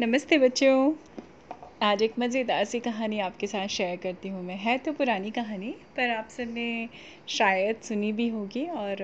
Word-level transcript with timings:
नमस्ते 0.00 0.36
बच्चों। 0.38 0.92
आज 1.82 2.02
एक 2.02 2.14
मज़ेदार 2.18 2.64
सी 2.64 2.78
कहानी 2.80 3.18
आपके 3.20 3.46
साथ 3.46 3.66
शेयर 3.66 3.96
करती 3.96 4.28
हूँ 4.28 4.42
मैं। 4.44 4.56
है 4.56 4.76
तो 4.78 4.92
पुरानी 4.92 5.30
कहानी, 5.30 5.70
पर 5.96 6.10
आप 6.10 6.28
सबने 6.30 6.88
शायद 7.28 7.76
सुनी 7.82 8.12
भी 8.12 8.28
होगी 8.28 8.64
और 8.66 8.96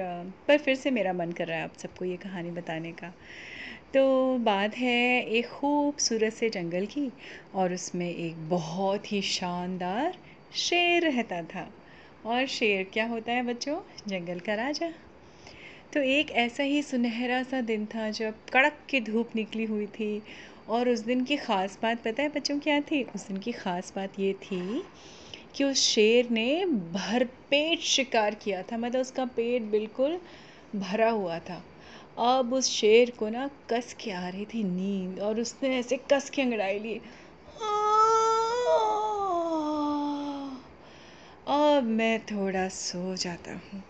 पर 0.49 0.59
फिर 0.59 0.75
से 0.75 0.91
मेरा 0.91 1.13
मन 1.13 1.33
कर 1.33 1.47
रहा 1.47 1.59
है 1.59 1.65
आप 1.65 1.77
सबको 1.79 2.05
ये 2.05 2.17
कहानी 2.17 2.51
बताने 2.51 2.93
का। 2.93 3.09
तो 3.95 4.39
बात 4.39 4.77
है 4.77 5.23
एक 5.23 5.47
खूबसूरत 5.47 6.33
से 6.33 6.51
जंगल 6.51 6.87
की 6.87 7.11
और 7.55 7.73
उसमें 7.73 8.09
एक 8.11 8.49
बहुत 8.49 9.13
ही 9.13 9.23
शानदार 9.23 10.19
शेर 10.57 11.03
रहता 11.03 11.43
था। 11.45 11.69
और 12.27 12.47
शेर 12.49 12.85
क्या 12.93 13.07
होता 13.07 13.33
है 13.33 13.43
बच्चों? 13.43 13.79
जंगल 14.09 14.41
का 14.41 14.55
राजा। 14.55 14.93
तो 15.95 16.01
एक 16.01 16.31
ऐसा 16.31 16.63
ही 16.63 16.83
सुनहरा 16.83 17.43
सा 17.43 17.61
दिन 17.61 17.85
था 17.87 18.11
जब 18.11 18.35
कड़क 18.53 18.77
की 18.89 19.01
धूप 19.01 19.31
निकली 19.37 19.65
हुई 19.65 19.87
थी 19.87 20.23
और 20.69 20.89
उस 20.89 21.01
दिन 21.01 21.25
की 21.25 21.37
ख़ास 21.37 21.79
बात 21.83 22.03
पता 22.05 22.23
है 22.23 22.29
बच्चों 22.29 22.59
क्या 22.59 22.81
थी? 22.81 23.03
उस 23.15 23.27
दिन 23.29 23.39
की 23.39 23.53
ख़ास 23.53 23.93
बात 23.97 24.19
ये 24.19 24.33
थी 24.33 24.83
कि 25.57 25.65
उस 25.65 25.79
शेर 25.79 26.31
ने 26.31 26.65
भरपेट 26.67 27.81
शिकार 27.81 28.35
किया 28.35 28.63
था। 28.63 28.77
मतलब 28.77 29.01
उसका 29.01 29.25
पेट 29.25 29.63
बिल्कुल 29.63 30.19
भरा 30.77 31.11
हुआ 31.11 31.39
था। 31.39 31.63
अब 32.19 32.53
उस 32.53 32.69
शेर 32.71 33.11
को 33.11 33.29
ना 33.29 33.51
कस 33.71 33.97
के 34.01 34.11
आ 34.11 34.29
रही 34.29 34.45
थी 34.45 34.65
नींद 34.65 35.21
और 35.21 35.41
उसने 35.41 35.79
ऐसे 35.79 35.97
कस 36.13 36.31
के 36.31 36.43
अंगड़ाई 36.43 36.79
ली। 36.79 37.01
अब 41.49 41.85
मैं 41.85 42.19
थोड़ा 42.21 42.69
सो 42.69 43.17
जाता 43.17 43.53
हूँ। 43.53 43.83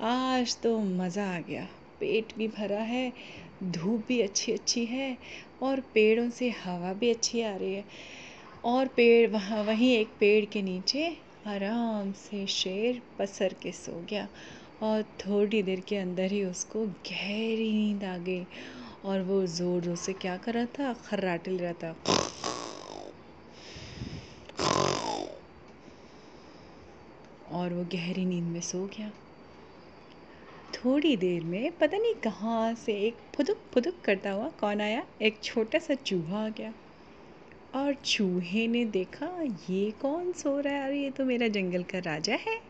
आज 0.00 0.56
तो 0.62 0.78
मज़ा 0.80 1.36
आ 1.36 1.38
गया। 1.40 1.66
पेट 2.00 2.36
भी 2.38 2.48
भरा 2.48 2.80
है, 2.82 3.12
धूप 3.62 4.04
भी 4.08 4.20
अच्छी 4.20 4.52
अच्छी 4.52 4.84
है 4.86 5.16
और 5.62 5.80
पेड़ों 5.94 6.28
से 6.30 6.50
हवा 6.64 6.92
भी 6.92 7.10
अच्छी 7.10 7.42
आ 7.42 7.54
रही 7.56 7.74
है। 7.74 7.84
और 8.64 8.86
पेड़ 8.86 9.30
वहाँ, 9.30 9.62
वहीं 9.64 9.92
एक 9.96 10.08
पेड़ 10.20 10.44
के 10.44 10.62
नीचे 10.62 11.08
आराम 11.46 12.12
से 12.12 12.46
शेर 12.46 13.00
पसर 13.18 13.54
के 13.62 13.72
सो 13.72 14.00
गया 14.10 14.28
और 14.82 15.02
थोड़ी 15.20 15.62
देर 15.62 15.80
के 15.80 15.96
अंदर 15.96 16.32
ही 16.32 16.42
उसको 16.44 16.84
गहरी 16.86 17.72
नींद 17.72 18.04
आ 18.04 18.16
गई 18.18 18.46
और 19.04 19.22
वो 19.22 19.44
ज़ोर 19.46 19.82
ज़ोर 19.82 19.96
से 19.96 20.12
क्या 20.12 20.36
कर 20.36 20.54
रहा 20.54 20.64
था? 20.78 20.92
खर्राटे 21.04 21.50
ले 21.50 21.62
रहा 21.62 21.72
था। 21.72 21.96
और 27.52 27.72
वो 27.72 27.84
गहरी 27.92 28.24
नींद 28.24 28.44
में 28.44 28.60
सो 28.60 28.84
गया। 28.88 29.10
थोड़ी 30.84 31.16
देर 31.16 31.44
में 31.44 31.72
पता 31.72 31.96
नहीं 31.96 32.14
कहाँ 32.14 32.74
से 32.74 32.92
एक 32.92 33.14
फुदुक 33.34 33.56
फुदुक 33.74 33.94
करता 34.04 34.30
हुआ 34.30 34.48
कौन 34.48 34.80
आया? 34.80 35.06
एक 35.22 35.40
छोटा 35.42 35.78
सा 35.78 35.94
चूहा 35.94 36.46
आ 36.46 36.48
गया। 36.48 36.74
और 37.74 37.94
चूहे 37.94 38.66
ने 38.66 38.84
देखा, 38.84 39.42
ये 39.70 39.90
कौन 39.90 40.32
सो 40.32 40.60
रहा 40.60 40.74
है? 40.74 40.84
अरे, 40.84 41.02
ये 41.02 41.10
तो 41.10 41.24
मेरा 41.24 41.48
जंगल 41.48 41.82
का 41.82 41.98
राजा 41.98 42.34
है। 42.34 42.60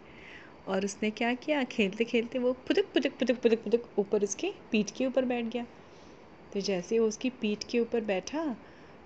और 0.68 0.84
उसने 0.84 1.10
क्या 1.10 1.34
किया? 1.34 1.64
खेलते 1.64 2.04
खेलते 2.04 2.38
वो 2.38 2.52
फुदुक 2.52 2.84
फुदुक 2.84 3.12
फुदुक 3.12 3.36
फुदुक 3.36 3.62
फुदुक 3.62 3.90
ऊपर 3.98 4.22
उसके 4.22 4.52
पीठ 4.70 4.90
के 4.90 5.06
ऊपर 5.06 5.24
बैठ 5.24 5.44
गया। 5.44 5.66
तो 6.52 6.60
जैसे 6.60 6.98
वो 6.98 7.08
उसकी 7.08 7.30
पीठ 7.30 7.64
के 7.70 7.80
ऊपर 7.80 8.00
बैठा 8.00 8.56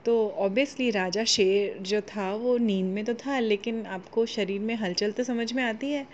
तो 0.05 0.30
ऑब्वियसली 0.30 0.91
राजा 0.91 1.25
शेर 1.25 1.78
जो 1.78 2.00
था, 2.00 2.34
वो 2.34 2.58
नींद 2.58 2.86
में 2.86 3.05
तो 3.05 3.14
था, 3.14 3.38
लेकिन 3.38 3.86
आपको 3.86 4.27
शरीर 4.27 4.60
में 4.60 4.75
हलचल 4.75 5.12
तो 5.12 5.25
समझ 5.25 5.52
में 5.52 5.62
आती 5.64 5.91
है। 5.91 6.06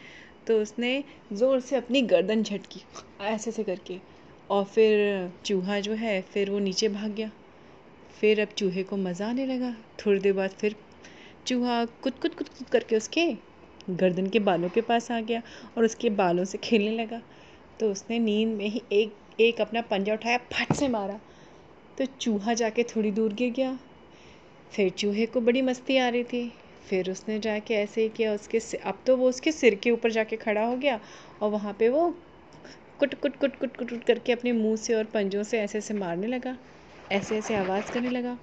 तो 0.50 0.60
उसने 0.62 1.04
ज़ोर 1.32 1.60
से 1.60 1.76
अपनी 1.76 2.00
गर्दन 2.02 2.42
झटकी, 2.42 2.80
ऐसे 3.20 3.50
ऐसे 3.50 3.64
करके। 3.64 3.98
और 4.50 4.64
फिर 4.64 5.30
चूहा 5.44 5.78
जो 5.80 5.92
है, 5.92 6.20
फिर 6.22 6.50
वो 6.50 6.58
नीचे 6.58 6.88
भाग 6.88 7.10
गया। 7.10 7.30
फिर 8.20 8.40
अब 8.40 8.48
चूहे 8.48 8.82
को 8.82 8.96
मज़ा 8.96 9.28
आने 9.28 9.46
लगा। 9.46 9.74
थोड़ी 9.98 10.20
देर 10.20 10.32
बाद 10.32 10.50
फिर 10.50 10.74
चूहा 11.46 11.84
कुद 11.84 12.12
कुद 12.12 12.34
कुद 12.34 12.48
कुद 12.48 12.68
करके 12.68 12.96
उसके 12.96 13.26
गर्दन 13.90 14.26
के 14.26 14.38
बालों 14.38 14.68
के 14.68 14.80
पास 14.80 15.10
आ 15.10 15.20
गया 15.20 15.42
और 15.78 15.84
उसके 15.84 16.10
बालों 16.10 16.44
से 16.44 16.58
खेलने 16.58 16.96
लगा। 16.96 17.22
तो 17.80 17.90
उसने 17.92 18.18
नींद 18.18 18.48
में 18.48 18.66
ही 18.66 18.82
एक 18.92 19.40
एक 19.40 19.60
अपना 19.60 19.80
पंजा 19.80 20.14
उठाया, 20.14 20.38
फट 20.38 20.72
से 20.72 20.88
मारा। 20.88 21.20
तो 21.98 22.04
चूहा 22.20 22.54
जाके 22.54 22.82
थोड़ी 22.82 23.10
दूर 23.10 23.32
गिर 23.32 23.52
गया। 23.52 23.78
फिर 24.72 24.90
चूहे 24.90 25.26
को 25.26 25.40
बड़ी 25.40 25.62
मस्ती 25.62 25.96
आ 25.96 26.08
रही 26.08 26.24
थी। 26.24 26.52
फिर 26.90 27.10
उसने 27.10 27.38
जाके 27.40 27.74
ऐसे 27.74 28.02
ही 28.02 28.08
किया, 28.10 28.32
उसके 28.34 28.58
अब 28.78 29.02
तो 29.06 29.16
वो 29.16 29.28
उसके 29.28 29.52
सिर 29.52 29.74
के 29.74 29.90
ऊपर 29.90 30.10
जाके 30.10 30.36
खड़ा 30.38 30.64
हो 30.64 30.76
गया 30.76 31.00
और 31.42 31.50
वहाँ 31.50 31.72
पे 31.78 31.88
वो 31.88 32.08
कुट 33.00 33.14
कुट 33.14 33.36
कुट 33.36 33.56
कुट 33.56 33.76
कुट 33.76 33.90
कुट 33.90 34.04
करके 34.04 34.32
अपने 34.32 34.52
मुँह 34.52 34.76
से 34.76 34.94
और 34.94 35.04
पंजों 35.14 35.42
से 35.42 35.60
ऐसे 35.60 35.78
ऐसे 35.78 35.94
मारने 35.94 36.26
लगा, 36.26 36.56
ऐसे 37.10 37.36
ऐसे 37.38 37.54
आवाज़ 37.56 37.90
करने 37.92 38.10
लगा। 38.10 38.38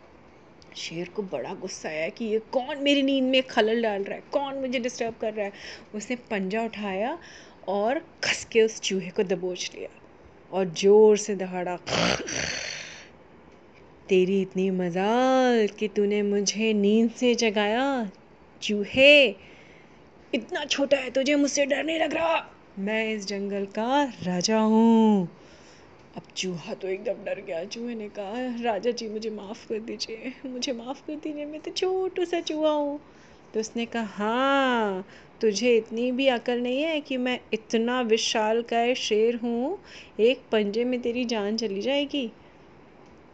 शेर 0.78 1.09
को 1.09 1.24
बड़ा 1.24 1.53
गुस्सा 1.56 1.90
आया 1.90 2.08
कि 2.09 2.25
ये 2.25 2.40
कौन 2.53 2.81
मेरी 2.84 3.03
नींद 3.03 3.24
में 3.25 3.41
खलल 3.44 3.81
डाल 3.81 4.03
रहा 4.03 4.16
है, 4.16 4.24
कौन 4.31 4.56
मुझे 4.56 4.79
डिस्टर्ब 4.79 5.16
कर 5.22 5.34
रहा 5.34 5.46
है? 5.46 5.52
उसने 5.96 6.16
पंजा 6.31 6.64
उठाया 6.64 7.18
और 7.68 8.00
खस 8.24 8.44
के 8.52 8.62
उस 8.62 8.79
चूहे 8.81 9.09
को 9.09 9.24
दबोच 9.25 9.69
लिया 9.75 9.90
और 10.52 10.69
ज़ोर 10.74 11.18
से 11.18 11.35
दहाड़ा, 11.35 11.78
तेरी 14.09 14.41
इतनी 14.41 14.69
मजाल 14.72 15.68
कि 15.79 15.88
तूने 15.88 16.22
मुझे 16.24 16.74
नींद 16.74 17.09
से 17.12 17.34
जगाया 17.35 17.88
चूहे 18.62 19.35
इतना 20.34 20.66
छोटा 20.66 20.97
है 20.97 21.09
तुझे, 21.09 21.35
मुझसे 21.35 21.66
डर 21.66 21.84
नहीं 21.84 22.00
लग 22.00 22.13
रहा। 22.13 22.53
मैं 22.79 23.13
इस 23.13 23.28
जंगल 23.28 23.66
का 23.66 24.03
राजा 24.03 24.59
हूँ। 24.59 25.29
अब 26.18 26.23
चूहा 26.35 26.73
तो 26.73 26.88
एकदम 26.88 27.13
डर 27.13 27.41
गया, 27.41 27.66
चूहे 27.66 27.96
ने 27.96 28.09
कहा, 28.09 28.63
राजा 28.63 28.91
जी, 28.91 29.09
मुझे 29.09 29.29
माफ़ 29.29 29.67
कर 29.67 29.79
दीजिए, 29.79 30.34
मुझे 30.46 30.73
माफ़ 30.73 31.01
कर 31.01 31.16
दीजिए, 31.16 31.46
मैं 31.46 31.62
तो 31.62 31.72
छोटू 31.72 32.25
सा 32.25 32.40
चूहा 32.40 32.72
हूँ। 32.72 33.00
तो 33.53 33.59
उसने 33.59 33.85
कहा 33.85 34.03
हाँ 34.03 35.07
तुझे 35.41 35.78
इतनी 35.78 36.12
भी 36.12 36.28
अकल 36.28 36.59
नहीं 36.59 36.81
है 36.81 37.01
कि 37.01 37.17
मैं 37.17 37.40
इतना 37.53 38.01
विशाल 38.01 38.62
का 38.62 38.94
शेर 38.94 39.35
हूँ, 39.35 39.79
एक 40.19 40.41
पंजे 40.51 40.84
में 40.84 41.01
तेरी 41.01 41.25
जान 41.25 41.57
चली 41.57 41.81
जाएगी। 41.81 42.31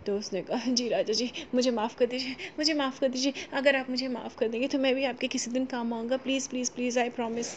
तो 0.06 0.18
उसने 0.18 0.42
कहा, 0.42 0.72
जी 0.72 0.88
राजा 0.90 1.14
जी, 1.14 1.32
मुझे 1.56 1.72
माफ़ 1.72 1.96
कर 1.98 2.06
दीजिए, 2.06 2.36
मुझे 2.60 2.74
माफ़ 2.74 3.00
कर 3.00 3.08
दीजिए, 3.08 3.34
अगर 3.54 3.76
आप 3.76 3.90
मुझे 3.90 4.08
माफ़ 4.08 4.36
कर 4.38 4.48
देंगे 4.48 4.68
तो 4.68 4.80
मैं 4.80 4.94
भी 4.96 5.06
आपके 5.06 5.28
किसी 5.28 5.52
दिन 5.52 5.66
काम 5.66 5.94
आऊँगा। 5.94 6.18
Please 6.18 6.50
please 6.50 6.72
please 6.72 7.00
I 7.00 7.10
promise 7.10 7.56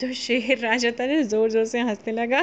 तो 0.00 0.12
शेर 0.12 0.58
राजा 0.58 0.90
ने 1.00 1.22
ज़ोर 1.24 1.50
ज़ोर 1.50 1.64
से 1.64 1.80
हंसने 1.80 2.12
लगा। 2.12 2.42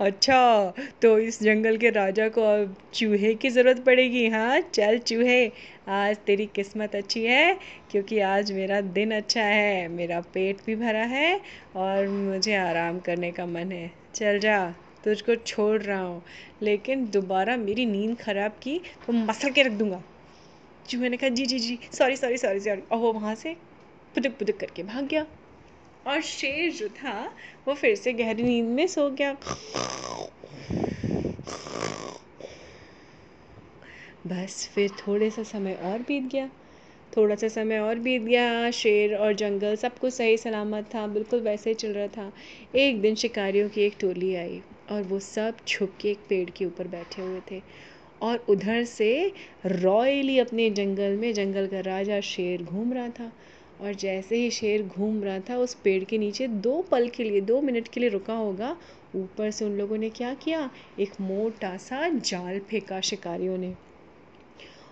अच्छा 0.00 0.72
तो 1.02 1.18
इस 1.18 1.42
जंगल 1.42 1.76
के 1.76 1.90
राजा 1.90 2.28
को 2.28 2.42
अब 2.42 2.74
चूहे 2.94 3.34
की 3.34 3.50
ज़रूरत 3.50 3.84
पड़ेगी 3.84 4.26
हाँ? 4.28 4.60
चल 4.60 4.98
चूहे, 4.98 5.46
आज 5.88 6.16
तेरी 6.26 6.46
किस्मत 6.46 6.94
अच्छी 6.94 7.24
है, 7.24 7.58
क्योंकि 7.90 8.18
आज 8.20 8.52
मेरा 8.52 8.80
दिन 8.80 9.14
अच्छा 9.16 9.42
है, 9.42 9.88
मेरा 9.88 10.20
पेट 10.34 10.64
भी 10.66 10.76
भरा 10.76 11.04
है 11.06 11.40
और 11.76 12.08
मुझे 12.08 12.54
आराम 12.56 12.98
करने 13.00 13.32
का 13.32 13.46
मन 13.46 13.72
है। 13.72 13.90
चल 14.14 14.38
जा। 14.38 14.87
तुझको 15.04 15.34
छोड़ 15.34 15.82
रहा 15.82 16.00
हूँ। 16.00 16.22
लेकिन 16.62 17.06
दोबारा 17.10 17.56
मेरी 17.56 17.86
नींद 17.86 18.16
ख़राब 18.18 18.58
की 18.62 18.80
तो 19.06 19.12
मसल 19.12 19.50
के 19.50 19.62
रख 19.62 19.72
दूँगा। 19.72 20.02
चूहे 20.88 21.08
ने 21.08 21.16
कहा, 21.16 21.28
जी 21.28 21.46
जी 21.46 21.58
जी 21.58 21.78
सॉरी 21.92 22.16
सॉरी 22.16 22.36
सॉरी 22.38 22.60
सॉरी 22.60 22.80
और 22.80 22.98
वो 22.98 23.12
वहाँ 23.12 23.34
से 23.34 23.54
पुदक 24.14 24.38
पुदक 24.38 24.60
करके 24.60 24.82
भाग 24.82 25.06
गया। 25.06 25.26
और 26.06 26.20
शेर 26.20 26.72
जो 26.72 26.88
था, 26.88 27.34
वो 27.68 27.74
फिर 27.74 27.94
से 27.94 28.12
गहरी 28.12 28.42
नींद 28.42 28.66
में 28.66 28.86
सो 28.86 29.10
गया। 29.10 29.36
बस 34.26 34.70
फिर 34.74 34.90
थोड़े 34.90 35.30
सा 35.30 35.42
समय 35.42 35.74
और 35.74 35.98
बीत 35.98 36.24
गया। 36.32 36.48
थोड़ा 37.16 37.34
सा 37.36 37.48
समय 37.48 37.78
और 37.78 37.98
बीत 37.98 38.22
गया। 38.22 38.70
शेर 38.70 39.14
और 39.16 39.32
जंगल 39.32 39.76
सब 39.76 39.98
कुछ 39.98 40.14
सही 40.14 40.36
सलामत 40.36 40.90
था, 40.94 41.06
बिल्कुल 41.06 41.40
वैसे 41.40 41.70
ही 41.70 41.74
चल 41.74 41.92
रहा 41.92 42.06
था। 42.06 42.32
एक 42.74 43.00
दिन 43.00 43.14
शिकारियों 43.14 43.68
की 43.68 43.80
एक 43.80 43.96
टोली 44.00 44.34
आई। 44.34 44.62
और 44.90 45.02
वो 45.02 45.18
सब 45.18 45.54
छुप 45.66 45.92
के 46.00 46.10
एक 46.10 46.18
पेड़ 46.28 46.50
के 46.50 46.64
ऊपर 46.64 46.88
बैठे 46.88 47.22
हुए 47.22 47.40
थे। 47.50 47.62
और 48.22 48.44
उधर 48.48 48.84
से 48.84 49.32
रॉयली 49.66 50.38
अपने 50.38 50.70
जंगल 50.70 51.16
में, 51.16 51.34
जंगल 51.34 51.66
का 51.66 51.80
राजा 51.80 52.20
शेर 52.20 52.62
घूम 52.62 52.92
रहा 52.92 53.08
था। 53.08 53.32
और 53.80 53.94
जैसे 53.94 54.36
ही 54.36 54.50
शेर 54.50 54.82
घूम 54.82 55.22
रहा 55.22 55.38
था, 55.38 55.56
उस 55.56 55.74
पेड़ 55.74 56.04
के 56.04 56.18
नीचे 56.18 56.46
दो 56.46 56.82
पल 56.82 57.08
के 57.08 57.24
लिए, 57.24 57.40
दो 57.40 57.60
मिनट 57.60 57.88
के 57.88 58.00
लिए 58.00 58.08
रुका 58.08 58.34
होगा। 58.34 58.76
ऊपर 59.16 59.50
से 59.50 59.64
उन 59.64 59.72
लोगों 59.72 59.98
ने 59.98 60.10
क्या 60.10 60.34
किया? 60.34 60.70
एक 60.98 61.10
मोटा 61.20 61.76
सा 61.76 62.08
जाल 62.08 62.58
फेंका 62.58 63.00
शिकारियों 63.00 63.58
ने। 63.58 63.74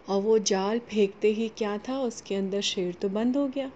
और 0.08 0.22
वो 0.22 0.38
जाल 0.38 0.78
फेंकते 0.78 1.28
ही 1.28 1.48
क्या 1.48 1.78
था? 1.78 1.98
उसके 1.98 2.34
अंदर 2.34 2.60
शेर 2.60 2.94
तो 2.94 3.08
बंद 3.08 3.36
हो 3.36 3.48
गया। 3.48 3.72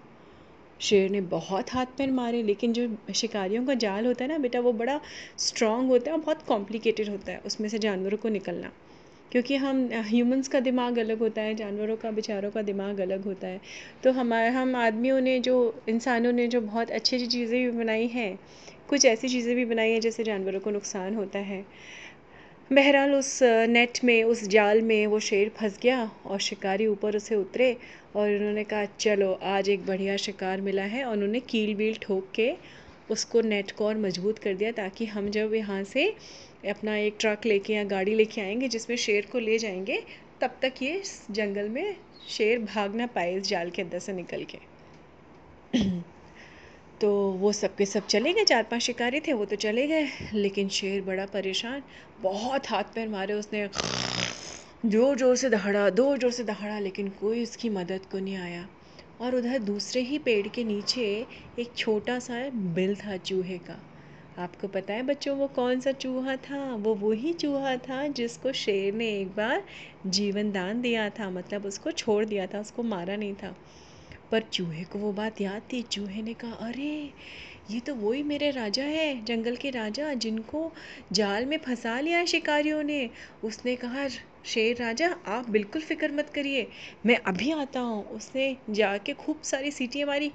शेर 0.81 1.09
ने 1.09 1.21
बहुत 1.21 1.73
हाथ 1.73 1.85
पैर 1.85 2.11
मारे, 2.11 2.43
लेकिन 2.43 2.73
जो 2.73 3.13
शिकारियों 3.15 3.65
का 3.65 3.73
जाल 3.73 4.05
होता 4.05 4.23
है 4.23 4.31
ना 4.31 4.37
बेटा, 4.37 4.59
वो 4.59 4.73
बड़ा 4.73 4.99
स्ट्रॉन्ग 5.37 5.89
होता 5.89 6.11
है 6.11 6.17
और 6.17 6.23
बहुत 6.23 6.41
कॉम्प्लिकेटेड 6.41 7.09
होता 7.09 7.31
है, 7.31 7.41
उसमें 7.45 7.69
से 7.69 7.79
जानवरों 7.79 8.17
को 8.17 8.29
निकलना। 8.29 8.71
क्योंकि 9.31 9.55
हम 9.55 9.89
ह्यूमंस 9.93 10.47
का 10.47 10.59
दिमाग 10.59 10.99
अलग 10.99 11.19
होता 11.19 11.41
है, 11.41 11.55
जानवरों 11.55 11.95
का, 11.97 12.11
बेचारों 12.11 12.51
का 12.51 12.61
दिमाग 12.61 12.99
अलग 12.99 13.23
होता 13.23 13.47
है। 13.47 13.61
तो 14.03 14.11
हमारे 14.11 14.49
हम 14.49 14.75
आदमियों 14.75 15.21
ने 15.21 15.39
जो, 15.39 15.83
इंसानों 15.89 16.31
ने 16.31 16.47
जो 16.47 16.61
बहुत 16.61 16.91
अच्छी 16.91 17.15
अच्छी 17.15 17.27
चीज़ें 17.27 17.71
भी 17.71 17.77
बनाई 17.77 18.07
हैं, 18.07 18.39
कुछ 18.89 19.05
ऐसी 19.05 19.29
चीज़ें 19.29 19.55
भी 19.55 19.65
बनाई 19.65 19.91
हैं 19.91 20.01
जैसे 20.01 20.23
जानवरों 20.23 20.59
को 20.59 20.71
नुकसान 20.71 21.15
होता 21.15 21.39
है। 21.39 21.65
बहरहाल 22.71 23.13
उस 23.15 23.39
नेट 23.69 23.99
में, 24.03 24.23
उस 24.23 24.43
जाल 24.47 24.81
में 24.81 25.07
वो 25.07 25.19
शेर 25.19 25.49
फंस 25.49 25.77
गया 25.83 26.03
और 26.25 26.39
शिकारी 26.39 26.85
ऊपर 26.87 27.15
उसे 27.15 27.35
उतरे 27.35 27.75
और 28.15 28.29
उन्होंने 28.29 28.63
कहा, 28.63 28.85
चलो, 28.99 29.31
आज 29.33 29.69
एक 29.69 29.85
बढ़िया 29.85 30.15
शिकार 30.17 30.61
मिला 30.61 30.83
है, 30.83 31.03
और 31.03 31.13
उन्होंने 31.13 31.39
कील 31.39 31.73
वील 31.75 31.97
ठोक 32.01 32.31
के 32.35 32.51
उसको 33.11 33.41
नेट 33.41 33.71
को 33.71 33.85
और 33.85 33.97
मज़बूत 33.97 34.39
कर 34.39 34.53
दिया 34.53 34.71
ताकि 34.71 35.05
हम 35.05 35.29
जब 35.29 35.53
यहाँ 35.53 35.83
से 35.83 36.07
अपना 36.69 36.95
एक 36.97 37.15
ट्रक 37.19 37.45
लेके 37.45 37.73
या 37.73 37.83
गाड़ी 37.83 38.13
लेके 38.15 38.41
आएँगे 38.41 38.67
जिसमें 38.67 38.95
शेर 38.97 39.27
को 39.31 39.39
ले 39.39 39.57
जाएँगे, 39.57 40.01
तब 40.41 40.55
तक 40.61 40.81
ये 40.81 41.01
जंगल 41.31 41.69
में 41.69 41.95
शेर 42.29 42.59
भाग 42.65 42.95
ना 42.95 43.05
पाए 43.15 43.35
इस 43.35 43.47
जाल 43.47 43.69
के 43.69 43.81
अंदर 43.81 43.99
से 43.99 44.13
निकल 44.13 44.43
के। 44.45 44.59
तो 47.01 47.11
वो 47.31 47.51
सब 47.51 47.75
के 47.75 47.85
सब 47.85 48.05
चले 48.05 48.33
गए, 48.33 48.43
चार 48.43 48.63
पाँच 48.63 48.81
शिकारी 48.81 49.19
थे, 49.19 49.33
वो 49.33 49.45
तो 49.45 49.55
चले 49.55 49.87
गए। 49.87 50.07
लेकिन 50.33 50.67
शेर 50.69 51.01
बड़ा 51.01 51.25
परेशान, 51.25 51.81
बहुत 52.21 52.69
हाथ 52.69 52.93
पैर 52.95 53.07
मारे 53.09 53.33
उसने। 53.33 53.67
ज़ोर 54.85 55.17
ज़ोर 55.17 55.35
से 55.35 55.49
दहाड़ा, 55.49 55.89
ज़ोर 55.89 56.17
ज़ोर 56.17 56.31
से 56.31 56.43
दहाड़ा, 56.43 56.79
लेकिन 56.79 57.07
कोई 57.21 57.43
उसकी 57.43 57.69
मदद 57.69 58.05
को 58.11 58.19
नहीं 58.19 58.35
आया। 58.35 58.67
और 59.21 59.35
उधर 59.35 59.59
दूसरे 59.59 60.01
ही 60.01 60.17
पेड़ 60.19 60.47
के 60.47 60.63
नीचे 60.63 61.05
एक 61.59 61.73
छोटा 61.77 62.19
सा 62.19 62.49
बिल 62.75 62.95
था 62.95 63.17
चूहे 63.17 63.57
का। 63.57 63.81
आपको 64.37 64.67
पता 64.67 64.93
है 64.93 65.03
बच्चों, 65.03 65.35
वो 65.37 65.47
कौन 65.47 65.79
सा 65.79 65.91
चूहा 65.91 66.35
था? 66.35 66.63
वो 66.75 66.95
वही 66.95 67.33
चूहा 67.33 67.75
था 67.79 68.07
जिसको 68.07 68.51
शेर 68.53 68.93
ने 68.93 69.09
एक 69.19 69.35
बार 69.35 69.63
जीवन 70.05 70.51
दान 70.51 70.81
दिया 70.81 71.09
था 71.09 71.29
मतलब 71.29 71.65
उसको 71.65 71.91
छोड़ 71.91 72.23
दिया 72.25 72.47
था, 72.47 72.59
उसको 72.59 72.83
मारा 72.83 73.15
नहीं 73.15 73.33
था। 73.33 73.55
पर 74.31 74.41
चूहे 74.53 74.83
को 74.83 74.99
वो 74.99 75.11
बात 75.13 75.41
याद 75.41 75.61
थी, 75.73 75.81
चूहे 75.81 76.21
ने 76.21 76.33
कहा, 76.33 76.51
अरे, 76.51 77.13
ये 77.69 77.79
तो 77.79 77.95
वही 77.95 78.23
मेरे 78.23 78.49
राजा 78.51 78.83
है, 78.83 79.25
जंगल 79.25 79.55
के 79.55 79.69
राजा, 79.69 80.13
जिनको 80.13 80.71
जाल 81.11 81.45
में 81.45 81.57
फंसा 81.57 81.99
लिया 81.99 82.25
शिकारियों 82.25 82.83
ने। 82.83 83.09
उसने 83.43 83.75
कहा, 83.75 84.07
शेर 84.45 84.77
राजा, 84.77 85.15
आप 85.27 85.49
बिल्कुल 85.49 85.81
फ़िक्र 85.81 86.11
मत 86.11 86.29
करिए, 86.29 86.69
मैं 87.05 87.17
अभी 87.27 87.51
आता 87.51 87.79
हूँ। 87.79 88.03
उसने 88.09 88.55
जाके 88.69 89.13
खूब 89.13 89.41
सारी 89.43 89.71
सीटियाँ 89.71 90.07
मारी, 90.07 90.31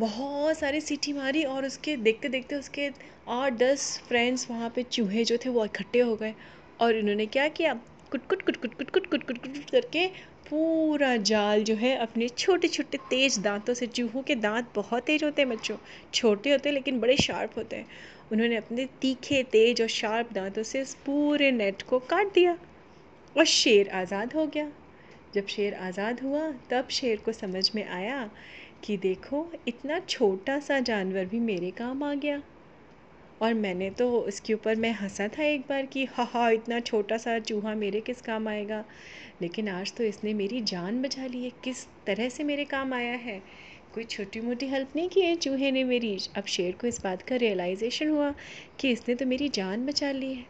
बहुत 0.00 0.58
सारी 0.58 0.80
सीटी 0.80 1.12
मारी 1.12 1.42
और 1.44 1.64
उसके 1.66 1.96
देखते 1.96 2.28
देखते 2.28 2.56
उसके 2.56 2.90
आठ, 3.28 3.52
दस 3.52 3.98
फ्रेंड्स 4.08 4.50
वहाँ 4.50 4.70
पे 4.70 4.82
चूहे 4.82 5.24
जो 5.24 5.36
थे 5.36 5.48
वो 5.48 5.64
इकट्ठे 5.64 6.00
हो 6.00 6.16
गए 6.16 6.34
और 6.80 6.96
इन्होंने 6.96 7.26
क्या 7.26 7.48
किया 7.48 7.74
कुट 8.12 8.26
कुट 8.26 8.42
कुट 8.42 8.56
कुट 8.56 8.74
कुट 8.74 8.90
कुट 8.90 9.06
कुट 9.06 9.24
कुट 9.26 9.38
कुट 9.38 9.70
करके 9.70 10.06
पूरा 10.50 11.16
जाल 11.16 11.62
जो 11.64 11.74
है 11.74 11.96
अपने 11.96 12.28
छोटे 12.28 12.68
छोटे 12.68 12.98
तेज़ 13.10 13.40
दांतों 13.40 13.74
से, 13.74 13.86
चूहों 13.86 14.22
के 14.22 14.34
दांत 14.34 14.68
बहुत 14.74 15.02
तेज़ 15.02 15.24
होते 15.24 15.42
हैं 15.42 15.50
बच्चों। 15.50 15.76
छोटे 16.14 16.50
होते 16.50 16.68
हैं 16.68 16.74
लेकिन 16.74 17.00
बड़े 17.00 17.16
शार्प 17.16 17.58
होते 17.58 17.76
हैं। 17.76 17.86
उन्होंने 18.32 18.56
अपने 18.56 18.86
तीखे, 19.00 19.42
तेज 19.42 19.82
और 19.82 19.88
शार्प 19.88 20.32
दांतों 20.32 20.62
से 20.62 20.80
इस 20.80 20.94
पूरे 20.94 21.50
नेट 21.52 21.82
को 21.82 21.98
काट 21.98 22.32
दिया 22.34 22.58
और 23.36 23.44
शेर 23.44 23.88
आज़ाद 23.88 24.34
हो 24.34 24.46
गया। 24.46 24.70
जब 25.34 25.46
शेर 25.46 25.74
आज़ाद 25.74 26.20
हुआ, 26.20 26.52
तब 26.70 26.88
शेर 26.88 27.16
को 27.16 27.32
समझ 27.32 27.70
में 27.74 27.88
आया 27.88 28.30
कि 28.84 28.96
देखो, 28.96 29.52
इतना 29.68 29.98
छोटा 29.98 30.58
सा 30.60 30.80
जानवर 30.80 31.24
भी 31.24 31.40
मेरे 31.40 31.70
काम 31.70 32.02
आ 32.02 32.14
गया। 32.14 32.42
और 33.42 33.54
मैंने 33.54 33.90
तो 33.90 34.28
इसके 34.28 34.54
ऊपर 34.54 34.76
मैं 34.76 34.92
हंसा 34.92 35.28
था 35.28 35.42
एक 35.42 35.60
बार 35.60 35.86
कि 35.86 36.04
हा 36.04 36.24
हा, 36.24 36.50
इतना 36.50 36.80
छोटा 36.80 37.16
सा 37.16 37.38
चूहा 37.38 37.74
मेरे 37.74 38.00
किस 38.00 38.20
काम 38.20 38.48
आएगा? 38.48 38.84
लेकिन 39.42 39.68
आज 39.68 39.92
तो 39.96 40.04
इसने 40.04 40.34
मेरी 40.34 40.60
जान 40.60 41.02
बचा 41.02 41.26
ली 41.26 41.44
है। 41.44 41.50
किस 41.64 41.86
तरह 42.06 42.28
से 42.28 42.44
मेरे 42.44 42.64
काम 42.64 42.94
आया 42.94 43.12
है? 43.12 43.42
कोई 43.94 44.04
छोटी 44.04 44.40
मोटी 44.40 44.66
हेल्प 44.66 44.88
नहीं 44.96 45.08
की 45.08 45.20
है 45.20 45.34
चूहे 45.36 45.70
ने 45.70 45.84
मेरी? 45.84 46.18
अब 46.36 46.44
शेर 46.44 46.72
को 46.72 46.86
इस 46.86 47.02
बात 47.04 47.22
का 47.22 47.36
रियलाइजेशन 47.36 48.08
हुआ 48.08 48.34
कि 48.80 48.90
इसने 48.90 49.14
तो 49.14 49.26
मेरी 49.26 49.48
जान 49.48 49.86
बचा 49.86 50.12
ली 50.12 50.34
है। 50.34 50.44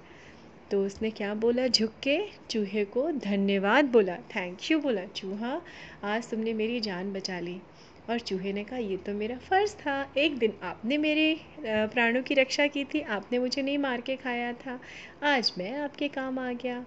तो 0.70 0.86
उसने 0.86 1.10
क्या 1.10 1.34
बोला? 1.34 1.66
झुक 1.66 1.92
के 2.02 2.20
चूहे 2.50 2.84
को 2.84 3.10
धन्यवाद 3.12 3.84
बोला। 3.84 4.16
थैंक 4.16 4.70
यू 4.70 4.78
बोला। 4.78 5.04
चूहा, 5.04 5.62
आज 6.04 6.30
तुमने 6.30 6.52
मेरी 6.52 6.80
जान 6.80 7.12
बचा 7.12 7.40
ली। 7.40 7.60
और 8.08 8.18
चूहे 8.18 8.52
ने 8.52 8.64
कहा 8.64 8.78
ये 8.78 8.96
तो 8.96 9.12
मेरा 9.14 9.36
फ़र्ज़ 9.38 9.74
था। 9.76 10.12
एक 10.18 10.38
दिन 10.38 10.52
आपने 10.62 10.98
मेरे 10.98 11.34
प्राणों 11.60 12.22
की 12.22 12.34
रक्षा 12.34 12.66
की 12.66 12.84
थी, 12.84 13.00
आपने 13.00 13.38
मुझे 13.38 13.62
नहीं 13.62 13.78
मार 13.78 14.00
के 14.00 14.16
खाया 14.16 14.52
था। 14.52 14.78
आज 15.24 15.52
मैं 15.58 15.74
आपके 15.78 16.08
काम 16.08 16.38
आ 16.38 16.52
गया। 16.52 16.84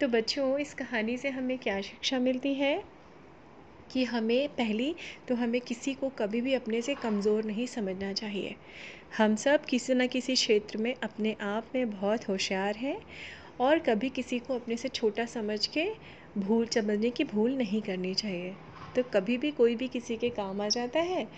तो 0.00 0.08
बच्चों, 0.08 0.58
इस 0.58 0.74
कहानी 0.74 1.16
से 1.16 1.28
हमें 1.30 1.58
क्या 1.58 1.80
शिक्षा 1.80 2.18
मिलती 2.18 2.54
है? 2.54 2.82
कि 3.90 4.04
हमें 4.04 4.48
पहली 4.48 4.94
तो 5.28 5.34
हमें 5.34 5.60
किसी 5.60 5.92
को 5.94 6.08
कभी 6.08 6.40
भी 6.40 6.54
अपने 6.54 6.80
से 6.82 6.94
कमज़ोर 6.94 7.44
नहीं 7.44 7.66
समझना 7.66 8.12
चाहिए। 8.12 8.54
हम 9.18 9.34
सब 9.36 9.64
किसी 9.64 9.94
न 9.94 10.06
किसी 10.06 10.34
क्षेत्र 10.34 10.78
में 10.78 10.94
अपने 11.02 11.36
आप 11.40 11.70
में 11.74 11.90
बहुत 11.90 12.28
होशियार 12.28 12.76
हैं 12.76 12.96
और 13.60 13.78
कभी 13.78 14.10
किसी 14.10 14.38
को 14.38 14.54
अपने 14.54 14.76
से 14.76 14.88
छोटा 14.88 15.24
समझ 15.26 15.66
के 15.66 15.86
भूल, 16.38 16.66
समझने 16.66 17.10
की 17.10 17.24
भूल 17.24 17.56
नहीं 17.56 17.82
करनी 17.82 18.14
चाहिए। 18.14 18.56
तो 18.96 19.02
कभी 19.02 19.38
भी 19.38 19.50
कोई 19.50 19.76
भी 19.76 19.88
किसी 19.88 20.16
के 20.16 20.30
काम 20.30 20.60
आ 20.60 20.68
जाता 20.68 21.00
है 21.00 21.28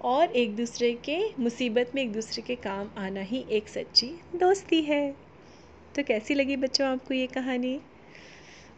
और 0.00 0.30
एक 0.30 0.56
दूसरे 0.56 0.92
के, 0.92 1.18
मुसीबत 1.40 1.90
में 1.94 2.02
एक 2.02 2.12
दूसरे 2.12 2.42
के 2.42 2.54
काम 2.54 2.90
आना 2.98 3.20
ही 3.20 3.44
एक 3.50 3.68
सच्ची 3.68 4.06
दोस्ती 4.34 4.82
है। 4.82 5.16
तो 5.94 6.02
कैसी 6.02 6.34
लगी 6.34 6.56
बच्चों 6.56 6.86
आपको 6.86 7.14
ये 7.14 7.26
कहानी? 7.26 7.80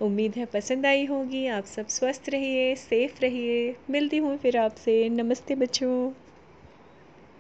उम्मीद 0.01 0.33
है 0.37 0.45
पसंद 0.45 0.87
आई 0.87 1.05
होगी। 1.05 1.47
आप 1.47 1.65
सब 1.65 1.89
स्वस्थ 1.89 2.29
रहिए, 2.29 2.75
सेफ़ 2.75 3.21
रहिए। 3.23 3.77
मिलती 3.91 4.17
हूँ 4.17 4.37
फिर 4.37 4.57
आपसे। 4.57 5.09
नमस्ते 5.09 5.55
बच्चों। 5.55 6.26